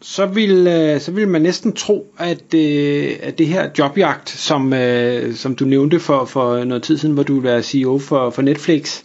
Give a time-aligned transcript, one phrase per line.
[0.00, 4.72] så vil, øh, så vil man næsten tro, at, øh, at det her jobjagt, som,
[4.72, 8.42] øh, som du nævnte for, for noget tid siden, hvor du var CEO for, for
[8.42, 9.02] Netflix,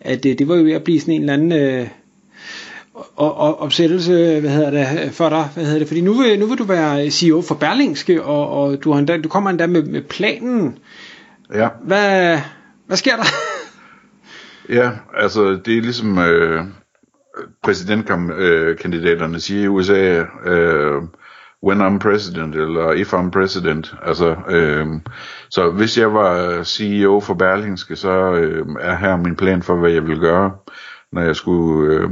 [0.00, 1.88] at det, det var jo ved at blive sådan en eller anden
[2.94, 6.46] og, og opsættelse, hvad hedder det, for dig, hvad hedder det, fordi nu vil, nu
[6.46, 9.82] vil du være CEO for Berlingske, og, og du, har endda, du kommer endda med,
[9.82, 10.78] med planen.
[11.54, 11.68] Ja.
[11.84, 12.38] Hvad,
[12.86, 13.24] hvad sker der?
[14.68, 16.64] Ja, altså det er ligesom øh,
[17.62, 21.02] præsidentkandidaterne siger i USA, øh,
[21.64, 23.94] when I'm president, eller if I'm president.
[24.02, 24.86] Altså, øh,
[25.50, 29.90] så hvis jeg var CEO for Berlingske, så øh, er her min plan for, hvad
[29.90, 30.52] jeg vil gøre,
[31.12, 31.94] når jeg skulle...
[31.94, 32.10] Øh,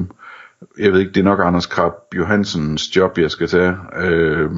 [0.78, 3.76] jeg ved ikke, det er nok Anders Krab Johansens job, jeg skal tage.
[3.96, 4.50] Øh,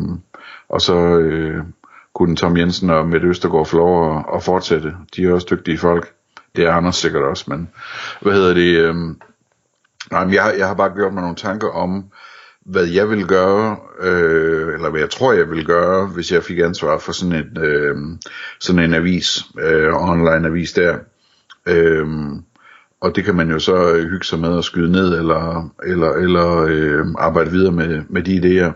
[0.69, 1.63] og så øh,
[2.15, 4.95] kunne Tom Jensen og Mette Østergaard få lov at, at fortsætte.
[5.17, 6.13] De er også dygtige folk.
[6.57, 7.69] Det er Anders sikkert også, men
[8.21, 8.79] hvad hedder det?
[8.79, 8.95] Øh,
[10.11, 12.05] nej, men jeg, jeg har bare gjort mig nogle tanker om,
[12.67, 16.59] hvad jeg vil gøre, øh, eller hvad jeg tror, jeg vil gøre, hvis jeg fik
[16.59, 17.97] ansvar for sådan, et, øh,
[18.61, 20.99] sådan en avis, øh, online avis der.
[21.69, 22.07] Øh,
[23.01, 26.67] og det kan man jo så hygge sig med at skyde ned, eller, eller, eller
[26.69, 28.73] øh, arbejde videre med, med de idéer.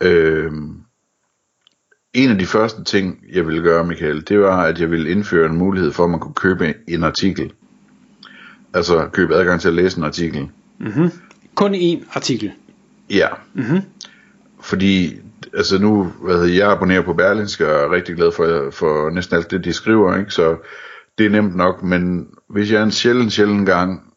[0.00, 0.52] Øh,
[2.14, 5.46] en af de første ting, jeg ville gøre, Michael, det var, at jeg ville indføre
[5.46, 7.52] en mulighed for, at man kunne købe en artikel.
[8.76, 10.48] Altså købe adgang til at læse en artikel.
[10.78, 11.10] Mm-hmm.
[11.54, 12.52] Kun én artikel.
[13.10, 13.28] Ja.
[13.54, 13.80] Mm-hmm.
[14.60, 15.14] Fordi,
[15.54, 19.36] altså nu, hvad hedder, jeg abonnerer på Berlinske og er rigtig glad for, for næsten
[19.36, 20.30] alt det, de skriver, ikke?
[20.30, 20.56] Så
[21.18, 24.14] det er nemt nok, men hvis jeg en sjælden, sjælden gang,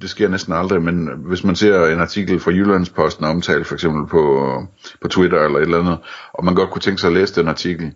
[0.00, 4.06] det sker næsten aldrig, men hvis man ser en artikel fra Jyllandsposten omtalt for eksempel
[4.06, 4.52] på,
[5.00, 5.98] på Twitter eller et eller andet,
[6.32, 7.94] og man godt kunne tænke sig at læse den artikel,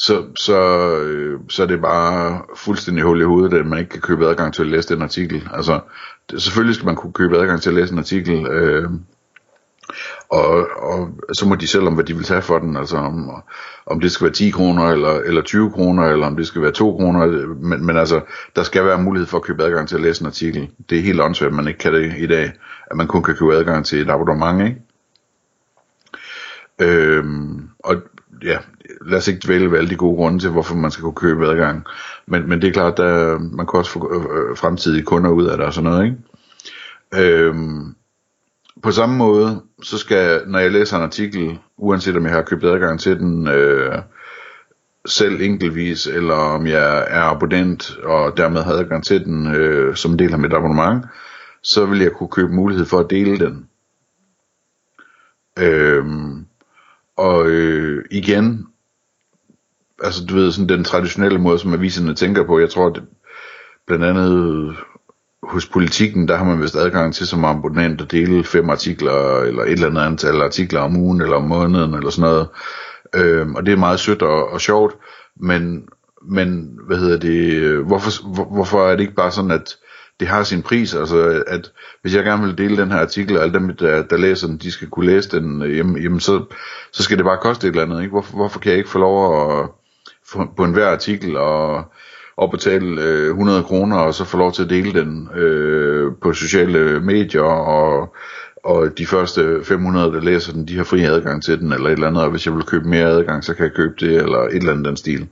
[0.00, 0.58] så, så,
[1.00, 4.54] øh, så er det bare fuldstændig hul i hovedet, at man ikke kan købe adgang
[4.54, 5.48] til at læse den artikel.
[5.52, 5.80] Altså,
[6.30, 8.90] det, selvfølgelig skal man kunne købe adgang til at læse en artikel, øh,
[10.30, 13.42] og, og så må de selv om, hvad de vil tage for den, altså om,
[13.86, 16.72] om det skal være 10 kroner, eller, eller 20 kroner, eller om det skal være
[16.72, 18.20] 2 kroner, men, men altså,
[18.56, 20.70] der skal være mulighed for at købe adgang til at læse en artikel.
[20.90, 22.52] Det er helt åndssvagt, at man ikke kan det i dag,
[22.90, 24.80] at man kun kan købe adgang til et abonnement, ikke?
[26.80, 27.96] Øhm, og
[28.42, 28.58] ja,
[29.06, 31.48] lad os ikke dvæle ved alle de gode grunde til, hvorfor man skal kunne købe
[31.48, 31.84] adgang.
[32.26, 35.46] Men, men det er klart, at man kan også få øh, øh, fremtidige kunder ud
[35.46, 36.16] af det og sådan noget, ikke?
[37.14, 37.94] Øhm,
[38.82, 42.64] på samme måde, så skal, når jeg læser en artikel, uanset om jeg har købt
[42.64, 43.98] adgang til den øh,
[45.06, 50.18] selv enkeltvis, eller om jeg er abonnent, og dermed har adgang til den øh, som
[50.18, 51.04] del af mit abonnement,
[51.62, 53.66] så vil jeg kunne købe mulighed for at dele den.
[55.58, 56.29] Øhm,
[57.20, 58.66] og øh, igen,
[60.02, 63.02] altså du ved, sådan den traditionelle måde, som aviserne tænker på, jeg tror, at
[63.86, 64.76] blandt andet
[65.42, 69.62] hos politikken, der har man vist adgang til som abonnent at dele fem artikler, eller
[69.62, 72.48] et eller andet antal artikler om ugen, eller om måneden, eller sådan noget.
[73.14, 74.96] Øhm, og det er meget sødt og, og sjovt,
[75.36, 75.88] men,
[76.22, 79.76] men hvad hedder det, hvorfor, hvor, hvorfor er det ikke bare sådan, at
[80.20, 81.72] det har sin pris, altså at
[82.02, 84.58] hvis jeg gerne vil dele den her artikel, og alle dem, der, der læser den,
[84.58, 86.44] de skal kunne læse den, øh, jamen, jamen så,
[86.92, 88.10] så skal det bare koste et eller andet, ikke?
[88.10, 89.68] Hvorfor, hvorfor kan jeg ikke få lov at,
[90.26, 91.84] for, på enhver artikel, og
[92.40, 96.32] og betale øh, 100 kroner, og så få lov til at dele den øh, på
[96.32, 98.14] sociale medier, og,
[98.64, 101.92] og de første 500, der læser den, de har fri adgang til den, eller et
[101.92, 104.38] eller andet, og hvis jeg vil købe mere adgang, så kan jeg købe det, eller
[104.38, 105.28] et eller andet den stil.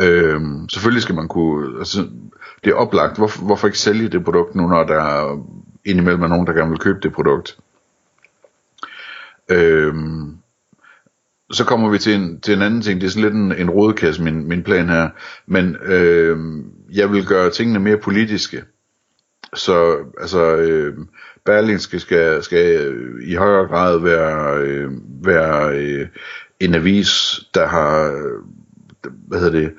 [0.00, 0.40] Øh,
[0.72, 2.08] selvfølgelig skal man kunne, altså,
[2.64, 5.44] det er oplagt, hvorfor, hvorfor ikke sælge det produkt nu, når der er
[5.84, 7.58] indimellem er nogen, der gerne vil købe det produkt.
[9.50, 9.94] Øh,
[11.52, 13.00] så kommer vi til en, til en anden ting.
[13.00, 15.10] Det er sådan lidt en, en rodekasse, min, min plan her.
[15.46, 16.38] Men øh,
[16.92, 18.64] jeg vil gøre tingene mere politiske.
[19.54, 20.96] Så altså, øh,
[21.44, 24.90] Berlingske skal, skal i højere grad være, øh,
[25.24, 26.08] være øh,
[26.60, 28.12] en avis, der har,
[29.28, 29.72] hvad hedder det,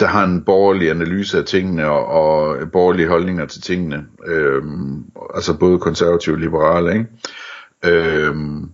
[0.00, 4.06] der har en borgerlig analyse af tingene og, og borgerlige holdninger til tingene.
[4.26, 5.04] Øhm,
[5.34, 7.06] altså både konservative og liberale, ikke?
[7.84, 8.70] Øhm,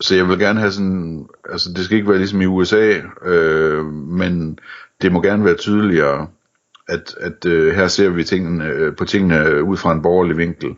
[0.00, 3.84] så jeg vil gerne have sådan, altså det skal ikke være ligesom i USA, øh,
[3.92, 4.58] men
[5.02, 6.26] det må gerne være tydeligere,
[6.88, 10.76] at, at øh, her ser vi tingene, øh, på tingene ud fra en borgerlig vinkel,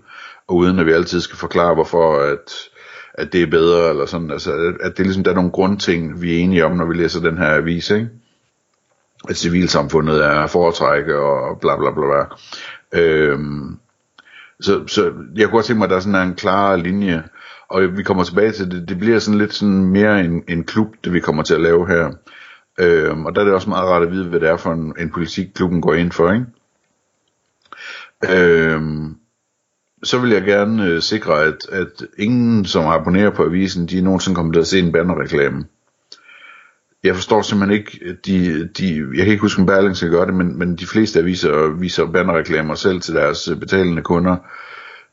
[0.49, 2.53] og uden at vi altid skal forklare, hvorfor at,
[3.15, 6.23] at det er bedre, eller sådan, altså, at, at det ligesom, der er nogle grundting,
[6.23, 8.09] vi er enige om, når vi læser den her avis, ikke?
[9.29, 12.37] At civilsamfundet er foretrække, og bla bla bla bla.
[13.01, 13.79] Øhm,
[14.61, 17.23] så, så jeg kunne godt tænke mig, at der er en klar linje,
[17.69, 20.95] og vi kommer tilbage til det, det bliver sådan lidt sådan mere en, en klub,
[21.05, 22.13] det vi kommer til at lave her.
[22.81, 24.95] Øhm, og der er det også meget rart at vide, hvad det er for en,
[24.99, 26.47] en politik, klubben går ind for, ikke?
[28.31, 29.17] Øhm,
[30.03, 34.37] så vil jeg gerne øh, sikre, at, at ingen, som abonnerer på avisen, de nogensinde
[34.37, 35.65] kommer til at se en bannerreklame.
[37.05, 40.35] Jeg forstår simpelthen ikke, de, de, jeg kan ikke huske, om Berling skal gøre det,
[40.35, 44.37] men, men de fleste aviser viser bannerreklamer selv til deres øh, betalende kunder.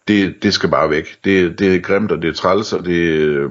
[0.07, 1.17] Det, det skal bare væk.
[1.23, 3.49] Det, det er grimt, og det er træls, og det, øh,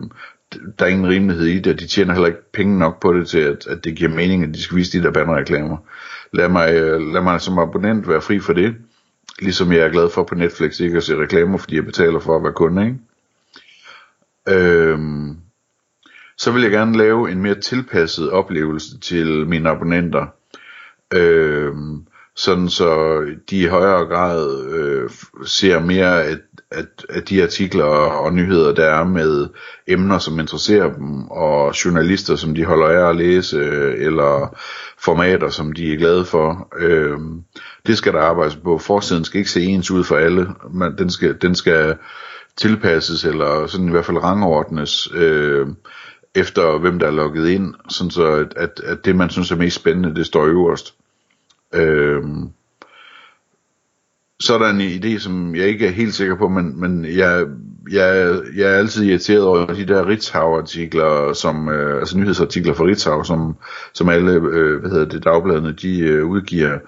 [0.79, 3.29] der er ingen rimelighed i det, og de tjener heller ikke penge nok på det
[3.29, 5.76] til, at, at det giver mening, at de skal vise de der bannerreklamer.
[6.32, 8.75] Lad mig, øh, lad mig som abonnent være fri for det,
[9.40, 12.37] ligesom jeg er glad for på Netflix ikke at se reklamer, fordi jeg betaler for
[12.37, 12.99] at være kunde, ikke?
[14.49, 15.37] Øhm,
[16.38, 20.26] så vil jeg gerne lave en mere tilpasset oplevelse til mine abonnenter.
[21.14, 22.06] Øhm,
[22.37, 23.20] sådan så
[23.50, 25.11] de i højere grad øh,
[25.44, 26.40] ser mere at,
[26.70, 29.49] at, at de artikler og nyheder, der er med
[29.87, 33.61] emner, som interesserer dem, og journalister, som de holder af at læse,
[33.97, 34.59] eller
[34.99, 36.69] formater, som de er glade for.
[36.79, 37.19] Øh,
[37.87, 38.79] det skal der arbejdes på.
[38.79, 41.97] Forsiden skal ikke se ens ud for alle, Man, den skal, den skal
[42.56, 45.67] tilpasses, eller sådan i hvert fald rangordnes, øh,
[46.35, 49.56] efter hvem der er logget ind, sådan så at, at, at det man synes er
[49.56, 50.94] mest spændende, det står øverst.
[51.75, 52.49] Øhm,
[54.40, 57.46] så er der en idé, som jeg ikke er helt sikker på, men, men jeg,
[57.90, 63.25] jeg, jeg er altid irriteret over de der Ritzau-artikler, som, øh, altså nyhedsartikler fra Ritzau,
[63.25, 63.56] som,
[63.94, 66.79] som alle øh, hvad hedder det, dagbladene de øh, udgiver.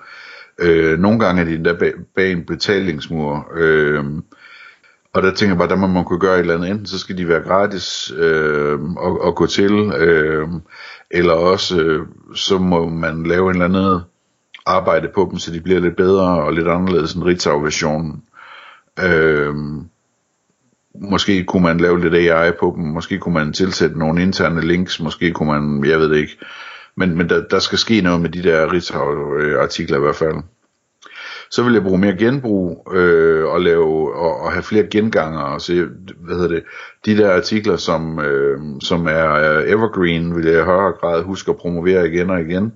[0.58, 3.48] Øh, nogle gange er de endda bag, bag en betalingsmur.
[3.56, 4.04] Øh,
[5.12, 6.70] og der tænker jeg bare, der må man kunne gøre et eller andet.
[6.70, 10.48] Enten så skal de være gratis øh, at, at gå til, øh,
[11.10, 14.00] eller også øh, så må man lave en eller anden
[14.70, 18.22] arbejde på dem, så de bliver lidt bedre og lidt anderledes end Ritzau-versionen.
[19.04, 19.54] Øh,
[20.94, 25.00] måske kunne man lave lidt AI på dem, måske kunne man tilsætte nogle interne links,
[25.00, 26.38] måske kunne man, jeg ved det ikke.
[26.96, 30.36] Men, men der, der skal ske noget med de der Ritzau-artikler i hvert fald.
[31.50, 35.60] Så vil jeg bruge mere genbrug øh, og lave og, og have flere genganger og
[35.60, 35.84] se,
[36.16, 36.64] hvad hedder det,
[37.06, 41.56] de der artikler som øh, som er evergreen vil jeg i højere grad huske at
[41.56, 42.72] promovere igen og igen.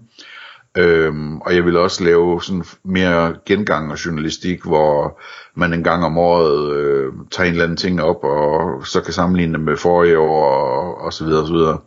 [0.79, 5.21] Øhm, og jeg vil også lave sådan mere gengang og journalistik, hvor
[5.55, 9.13] man en gang om året øh, tager en eller anden ting op, og så kan
[9.13, 11.79] sammenligne det med forrige år, og, og så videre, og så videre.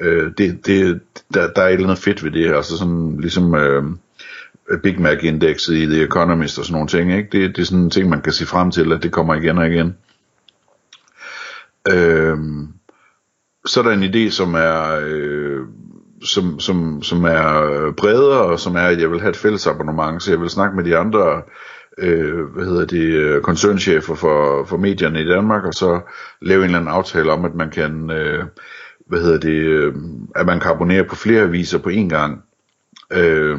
[0.00, 1.00] Øh, det, det,
[1.34, 3.82] der, der er et eller andet fedt ved det, her, altså sådan ligesom øh,
[4.82, 7.28] Big Mac-indekset i The Economist og sådan nogle ting, ikke?
[7.32, 9.58] Det, det er sådan en ting, man kan se frem til, at det kommer igen
[9.58, 9.96] og igen.
[11.92, 12.38] Øh,
[13.66, 15.00] så er der en idé, som er...
[15.02, 15.66] Øh,
[16.22, 19.66] som, som, som er øh, bredere, og som er, at jeg vil have et fælles
[19.66, 21.42] abonnement, så jeg vil snakke med de andre
[21.98, 26.00] øh, hvad hedder det, øh, koncernchefer for, for medierne i Danmark, og så
[26.42, 28.44] lave en eller anden aftale om, at man kan, øh,
[29.06, 29.94] hvad hedder det, øh,
[30.36, 32.42] at man kan abonnere på flere aviser på én gang.
[33.12, 33.58] Øh,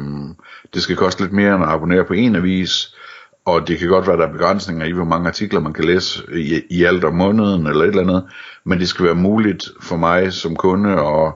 [0.74, 2.96] det skal koste lidt mere end at abonnere på én avis,
[3.44, 5.84] og det kan godt være, at der er begrænsninger i, hvor mange artikler man kan
[5.84, 8.24] læse i, i alt om måneden eller et eller andet,
[8.64, 11.32] men det skal være muligt for mig som kunde at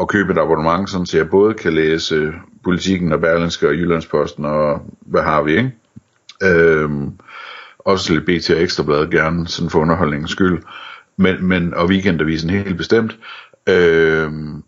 [0.00, 2.32] at købe et abonnement, sådan så jeg både kan læse
[2.64, 5.72] Politiken og Berlinske og Jyllandsposten og hvad har vi, ikke?
[6.42, 7.12] Øhm,
[7.78, 10.62] også lidt BT og Ekstrabladet gerne, sådan for underholdningens skyld.
[11.16, 13.18] Men, men, og weekendavisen helt bestemt.
[13.68, 14.62] Øhm,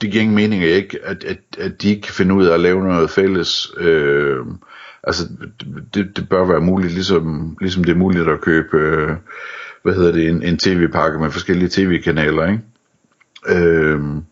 [0.00, 2.54] det giver ingen mening at, ikke, at, at, at de ikke kan finde ud af
[2.54, 3.72] at lave noget fælles.
[3.76, 4.58] Øhm,
[5.02, 5.28] altså,
[5.94, 9.16] det, det bør være muligt, ligesom, ligesom det er muligt at købe, øh,
[9.82, 12.62] hvad hedder det, en, en tv-pakke med forskellige tv-kanaler, ikke?
[13.48, 14.22] Øhm,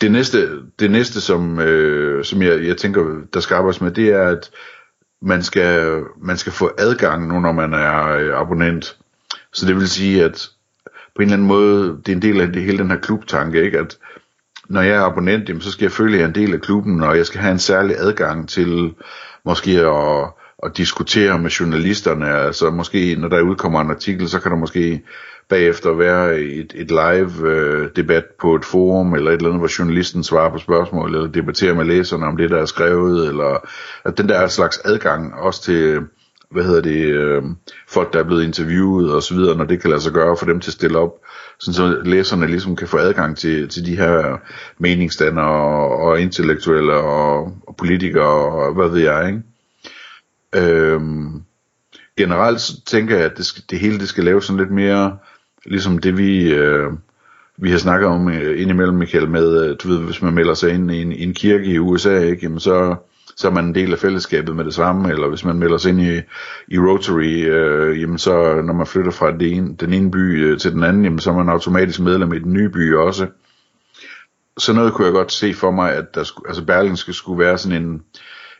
[0.00, 4.08] det næste, det næste som, øh, som jeg, jeg tænker, der skal arbejdes med, det
[4.08, 4.50] er, at
[5.22, 8.96] man skal, man skal få adgang nu, når man er øh, abonnent.
[9.52, 10.48] Så det vil sige, at
[10.86, 13.64] på en eller anden måde, det er en del af det, hele den her klubtanke,
[13.64, 13.78] ikke?
[13.78, 13.98] at
[14.68, 16.60] når jeg er abonnent, jamen, så skal jeg føle, at jeg er en del af
[16.60, 18.94] klubben, og jeg skal have en særlig adgang til
[19.44, 22.28] måske at, at diskutere med journalisterne.
[22.28, 25.02] Altså måske, når der udkommer en artikel, så kan der måske
[25.48, 29.78] bagefter være et, et live øh, debat på et forum, eller et eller andet, hvor
[29.78, 33.68] journalisten svarer på spørgsmål, eller debatterer med læserne om det, der er skrevet, eller
[34.04, 36.00] at den der slags adgang også til,
[36.50, 37.42] hvad hedder det, øh,
[37.88, 40.46] folk, der er blevet interviewet og så videre, når det kan lade sig gøre for
[40.46, 41.12] dem til at stille op,
[41.60, 44.36] sådan så læserne ligesom kan få adgang til, til de her
[44.78, 49.42] meningsdannere og, og intellektuelle og, og politikere og hvad ved jeg, ikke?
[50.54, 51.42] Øhm,
[52.16, 55.18] generelt så tænker jeg, at det, skal, det hele det skal laves sådan lidt mere,
[55.66, 56.92] ligesom det vi, øh,
[57.56, 60.70] vi har snakket om øh, indimellem, Michael, med, øh, du ved, hvis man melder sig
[60.70, 62.96] ind i en, i en kirke i USA, ikke, jamen så,
[63.36, 65.88] så er man en del af fællesskabet med det samme, eller hvis man melder sig
[65.88, 66.16] ind i,
[66.68, 70.58] i Rotary, øh, jamen så når man flytter fra den ene, den ene by øh,
[70.58, 73.26] til den anden, jamen så er man automatisk medlem i den nye by også.
[74.58, 77.58] Så noget kunne jeg godt se for mig, at der skulle, altså Berlingske skulle være
[77.58, 78.02] sådan en,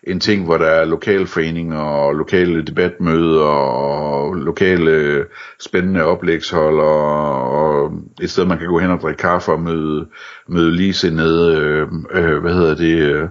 [0.03, 5.27] en ting, hvor der er lokalforeninger og lokale debatmøder og lokale øh,
[5.61, 10.07] spændende oplægshold og, og et sted, man kan gå hen og drikke kaffe og møde,
[10.47, 13.29] møde ligesindede, øh, øh, hvad hedder det, øh,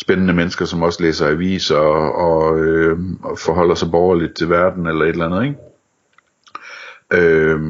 [0.00, 4.86] spændende mennesker, som også læser aviser og, og, øh, og forholder sig borgerligt til verden
[4.86, 5.58] eller et eller andet, ikke?
[7.12, 7.60] Øh,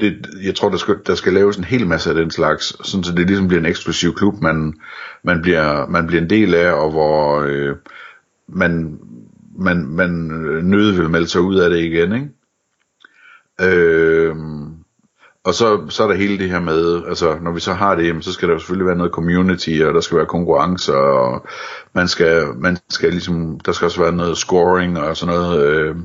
[0.00, 3.04] det, jeg tror, der skal, der skal laves en hel masse af den slags, sådan
[3.04, 4.74] så det ligesom bliver en eksklusiv klub, man,
[5.22, 7.76] man, bliver, man bliver en del af, og hvor øh,
[8.48, 8.98] man,
[9.58, 12.28] man, man øh, nødt vil melde sig ud af det igen, ikke?
[13.60, 14.36] Øh,
[15.44, 18.24] og så, så er der hele det her med, altså når vi så har det,
[18.24, 21.46] så skal der jo selvfølgelig være noget community, og der skal være konkurrence, og
[21.92, 25.66] man skal, man skal ligesom, der skal også være noget scoring og sådan noget.
[25.66, 25.96] Øh,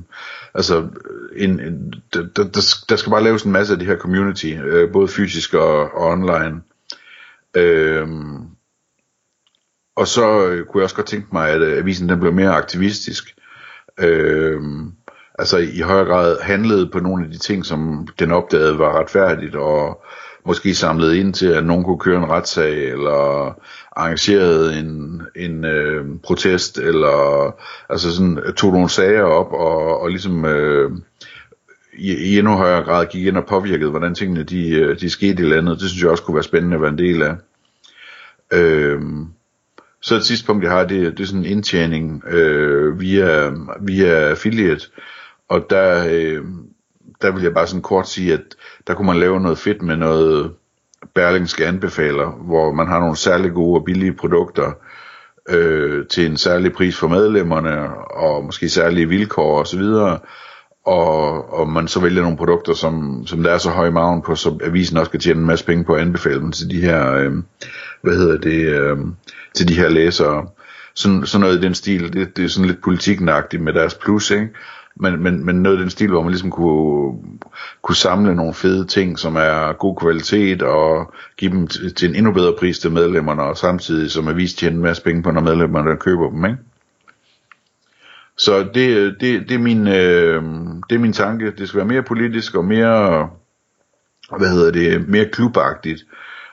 [0.54, 0.88] altså,
[1.36, 4.92] en, en, der, der, der skal bare laves en masse af det her community, øh,
[4.92, 6.62] både fysisk og, og online.
[7.56, 8.08] Øh,
[9.96, 12.52] og så øh, kunne jeg også godt tænke mig, at øh, avisen den blev mere
[12.52, 13.36] aktivistisk.
[14.00, 14.62] Øh,
[15.38, 19.56] altså i højere grad handlede på nogle af de ting, som den opdagede var retfærdigt,
[19.56, 20.04] og
[20.46, 23.54] måske samlede ind til, at nogen kunne køre en retssag, eller
[23.96, 27.52] arrangerede en, en øh, protest, eller
[27.90, 30.92] altså sådan, øh, tog nogle sager op, og, og ligesom øh,
[31.98, 35.44] i, i endnu højere grad gik ind og påvirkede, hvordan tingene de, øh, de skete
[35.44, 35.80] i landet.
[35.80, 37.36] Det synes jeg også kunne være spændende at være en del af.
[38.54, 39.02] Øh,
[40.02, 43.52] så et sidste punkt, jeg har, det, det er sådan en indtjening øh, via,
[43.82, 44.88] via affiliate,
[45.50, 46.44] og der, øh,
[47.22, 48.44] der vil jeg bare sådan kort sige, at
[48.88, 50.52] der kunne man lave noget fedt med noget
[51.16, 54.72] Berlingske anbefaler, hvor man har nogle særlig gode og billige produkter
[55.50, 59.84] øh, til en særlig pris for medlemmerne, og måske særlige vilkår osv.,
[60.86, 64.36] og, og man så vælger nogle produkter, som, som der er så høj maven på,
[64.36, 67.14] så avisen også kan tjene en masse penge på at anbefale dem til de her,
[67.14, 67.32] øh,
[68.02, 68.98] hvad hedder det, øh,
[69.54, 70.48] til de her læsere.
[70.94, 74.32] Sådan, sådan noget i den stil, det, det er sådan lidt politiknagtigt med deres plus,
[74.32, 74.50] ikke?
[75.00, 77.18] Men, men, men noget af den stil, hvor man ligesom kunne,
[77.82, 82.16] kunne samle nogle fede ting, som er god kvalitet, og give dem t- til en
[82.16, 85.42] endnu bedre pris til medlemmerne, og samtidig som avis tjene en masse penge på, når
[85.42, 86.58] medlemmerne køber dem, ikke?
[88.38, 90.44] Så det, det, det, er min, øh,
[90.90, 91.52] det er min tanke.
[91.52, 93.30] Det skal være mere politisk og mere,
[94.38, 96.04] hvad hedder det, mere klubagtigt.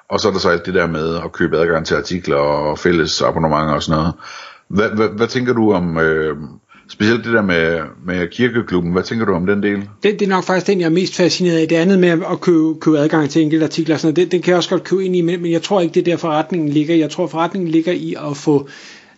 [0.09, 2.79] Og så er der så alt det der med at købe adgang til artikler og
[2.79, 4.15] fælles abonnementer og sådan noget.
[4.69, 6.37] Hvad, hvad, hvad tænker du om, øh,
[6.89, 9.77] Specielt det der med, med kirkeklubben, hvad tænker du om den del?
[10.03, 11.69] Det, det er nok faktisk den, jeg er mest fascineret af.
[11.69, 14.51] Det andet med at købe, købe adgang til enkelte artikler, sådan noget, det, det kan
[14.51, 16.69] jeg også godt købe ind i, men, men jeg tror ikke, det er der forretningen
[16.69, 16.95] ligger.
[16.95, 18.69] Jeg tror, forretningen ligger i at få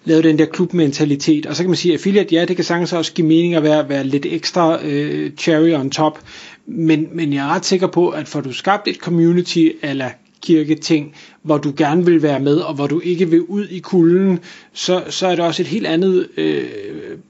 [0.05, 1.47] lavet den der klubmentalitet.
[1.47, 3.63] Og så kan man sige, at affiliate, ja, det kan sagtens også give mening at
[3.63, 6.19] være, være lidt ekstra øh, cherry on top.
[6.67, 10.09] Men, men jeg er ret sikker på, at får du skabt et community, eller
[10.47, 14.39] kirketing, hvor du gerne vil være med, og hvor du ikke vil ud i kulden,
[14.73, 16.65] så, så er det også et helt andet øh,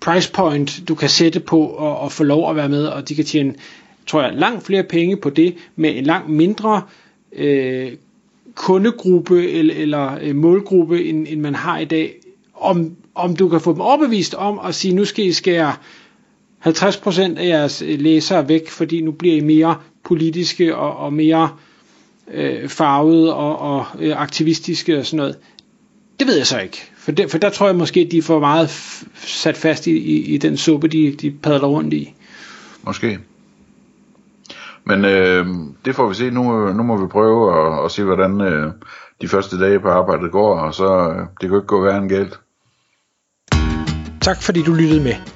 [0.01, 3.15] price point, du kan sætte på og, og få lov at være med, og de
[3.15, 3.55] kan tjene,
[4.07, 6.83] tror jeg, langt flere penge på det, med en langt mindre
[7.37, 7.93] øh,
[8.55, 12.15] kundegruppe eller, eller øh, målgruppe, end, end man har i dag.
[12.55, 15.75] Om, om du kan få dem overbevist om at sige, nu skal I skære
[16.67, 21.51] 50% af jeres øh, læsere væk, fordi nu bliver I mere politiske og, og mere
[22.33, 25.39] øh, farvede og, og øh, aktivistiske og sådan noget.
[26.19, 26.91] Det ved jeg så ikke.
[26.97, 28.71] For, det, for der tror jeg måske, at de får meget
[29.15, 32.15] sat fast i, i, i den suppe, de, de padler rundt i.
[32.83, 33.19] Måske.
[34.85, 35.47] Men øh,
[35.85, 36.31] det får vi se.
[36.31, 38.73] Nu, nu må vi prøve at, at se, hvordan øh,
[39.21, 42.09] de første dage på arbejdet går, og så øh, det kan ikke gå værre end
[42.09, 42.41] galt.
[44.21, 45.36] Tak fordi du lyttede med.